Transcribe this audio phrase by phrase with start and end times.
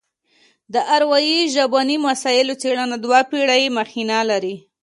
[0.73, 4.55] د اروايي ژبني مسایلو څېړنه دوه پېړۍ مخینه لري